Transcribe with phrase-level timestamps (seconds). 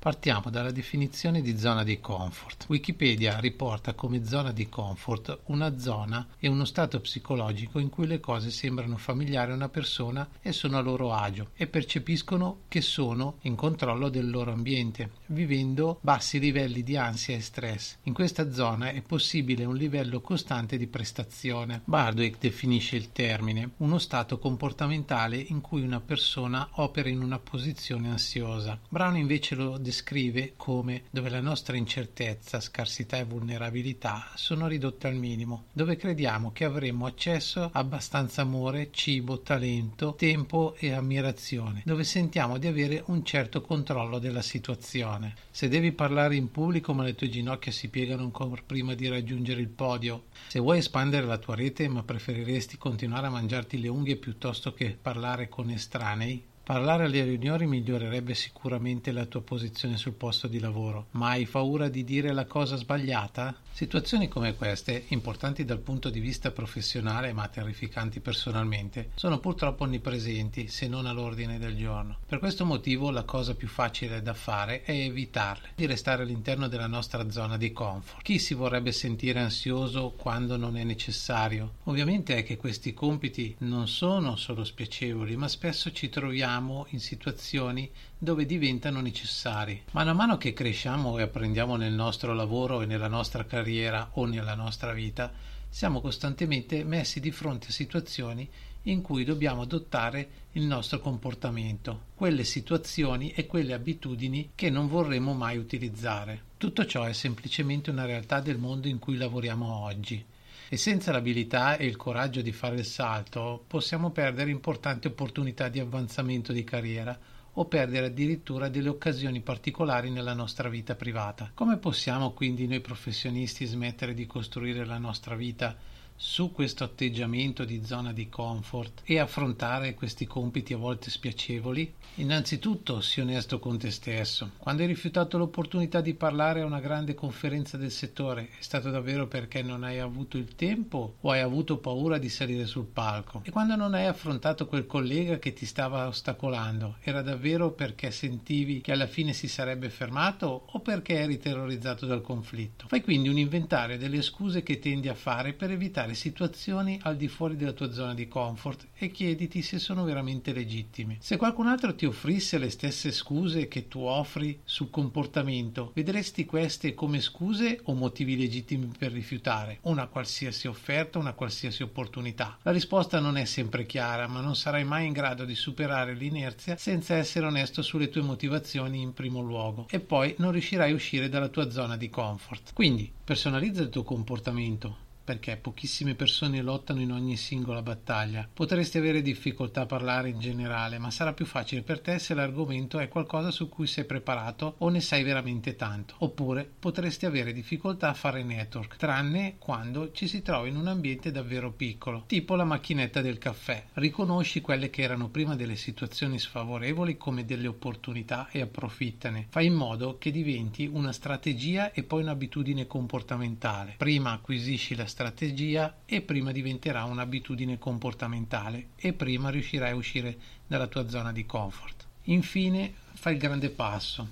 [0.00, 2.64] Partiamo dalla definizione di zona di comfort.
[2.68, 8.18] Wikipedia riporta come zona di comfort una zona e uno stato psicologico in cui le
[8.18, 13.40] cose sembrano familiari a una persona e sono a loro agio e percepiscono che sono
[13.42, 17.96] in controllo del loro ambiente, vivendo bassi livelli di ansia e stress.
[18.04, 21.82] In questa zona è possibile un livello costante di prestazione.
[21.84, 28.08] Bardwick definisce il termine uno stato comportamentale in cui una persona opera in una posizione
[28.08, 28.80] ansiosa.
[28.88, 35.16] Brown invece lo descrive come dove la nostra incertezza, scarsità e vulnerabilità sono ridotte al
[35.16, 42.04] minimo, dove crediamo che avremo accesso a abbastanza amore, cibo, talento, tempo e ammirazione, dove
[42.04, 45.34] sentiamo di avere un certo controllo della situazione.
[45.50, 49.60] Se devi parlare in pubblico ma le tue ginocchia si piegano ancora prima di raggiungere
[49.60, 54.16] il podio, se vuoi espandere la tua rete ma preferiresti continuare a mangiarti le unghie
[54.16, 60.46] piuttosto che parlare con estranei, Parlare alle riunioni migliorerebbe sicuramente la tua posizione sul posto
[60.46, 63.56] di lavoro, ma hai paura di dire la cosa sbagliata?
[63.72, 70.68] Situazioni come queste, importanti dal punto di vista professionale ma terrificanti personalmente, sono purtroppo onnipresenti,
[70.68, 72.18] se non all'ordine del giorno.
[72.26, 76.86] Per questo motivo la cosa più facile da fare è evitarle, di restare all'interno della
[76.86, 78.22] nostra zona di comfort.
[78.22, 81.76] Chi si vorrebbe sentire ansioso quando non è necessario?
[81.84, 86.98] Ovviamente è che questi compiti non sono solo spiacevoli, ma spesso ci troviamo troviamo in
[86.98, 87.88] situazioni
[88.18, 89.82] dove diventano necessari.
[89.92, 94.24] Mano a mano che cresciamo e apprendiamo nel nostro lavoro e nella nostra carriera o
[94.24, 95.32] nella nostra vita,
[95.68, 98.48] siamo costantemente messi di fronte a situazioni
[98.84, 105.32] in cui dobbiamo adottare il nostro comportamento, quelle situazioni e quelle abitudini che non vorremmo
[105.34, 106.42] mai utilizzare.
[106.56, 110.24] Tutto ciò è semplicemente una realtà del mondo in cui lavoriamo oggi
[110.72, 115.80] e senza l'abilità e il coraggio di fare il salto possiamo perdere importanti opportunità di
[115.80, 117.18] avanzamento di carriera
[117.54, 121.50] o perdere addirittura delle occasioni particolari nella nostra vita privata.
[121.54, 125.76] Come possiamo quindi noi professionisti smettere di costruire la nostra vita
[126.22, 131.94] su questo atteggiamento di zona di comfort e affrontare questi compiti a volte spiacevoli?
[132.16, 134.50] Innanzitutto sii onesto con te stesso.
[134.58, 139.28] Quando hai rifiutato l'opportunità di parlare a una grande conferenza del settore, è stato davvero
[139.28, 143.40] perché non hai avuto il tempo o hai avuto paura di salire sul palco?
[143.44, 148.82] E quando non hai affrontato quel collega che ti stava ostacolando, era davvero perché sentivi
[148.82, 152.88] che alla fine si sarebbe fermato o perché eri terrorizzato dal conflitto?
[152.88, 157.16] Fai quindi un inventario delle scuse che tendi a fare per evitare affrontare situazioni al
[157.16, 161.18] di fuori della tua zona di comfort e chiediti se sono veramente legittime.
[161.20, 166.94] Se qualcun altro ti offrisse le stesse scuse che tu offri sul comportamento, vedresti queste
[166.94, 172.58] come scuse o motivi legittimi per rifiutare una qualsiasi offerta, una qualsiasi opportunità?
[172.62, 176.76] La risposta non è sempre chiara, ma non sarai mai in grado di superare l'inerzia
[176.76, 181.28] senza essere onesto sulle tue motivazioni in primo luogo e poi non riuscirai a uscire
[181.28, 182.72] dalla tua zona di comfort.
[182.74, 188.48] Quindi personalizza il tuo comportamento, perché pochissime persone lottano in ogni singola battaglia.
[188.52, 192.98] Potresti avere difficoltà a parlare in generale, ma sarà più facile per te se l'argomento
[192.98, 196.16] è qualcosa su cui sei preparato o ne sai veramente tanto.
[196.18, 201.30] Oppure potresti avere difficoltà a fare network, tranne quando ci si trova in un ambiente
[201.30, 203.84] davvero piccolo, tipo la macchinetta del caffè.
[203.92, 209.46] Riconosci quelle che erano prima delle situazioni sfavorevoli come delle opportunità e approfittane.
[209.48, 213.94] Fai in modo che diventi una strategia e poi un'abitudine comportamentale.
[213.96, 220.38] Prima acquisisci la strategia strategia e prima diventerà un'abitudine comportamentale e prima riuscirai a uscire
[220.66, 222.06] dalla tua zona di comfort.
[222.24, 224.26] Infine, fai il grande passo.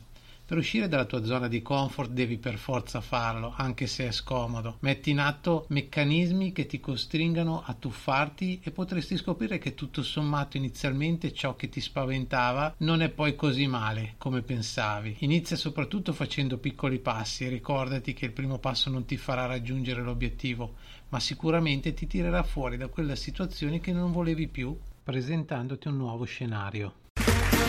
[0.49, 4.79] Per uscire dalla tua zona di comfort devi per forza farlo, anche se è scomodo.
[4.81, 10.57] Metti in atto meccanismi che ti costringano a tuffarti e potresti scoprire che tutto sommato
[10.57, 15.17] inizialmente ciò che ti spaventava non è poi così male come pensavi.
[15.19, 20.01] Inizia soprattutto facendo piccoli passi e ricordati che il primo passo non ti farà raggiungere
[20.01, 20.77] l'obiettivo,
[21.11, 26.25] ma sicuramente ti tirerà fuori da quella situazione che non volevi più, presentandoti un nuovo
[26.25, 27.07] scenario.